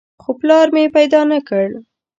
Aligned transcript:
خو 0.21 0.31
پلار 0.39 0.67
مې 0.75 0.83
پیدا 0.97 1.21
نه 1.31 1.39
کړ. 1.47 1.67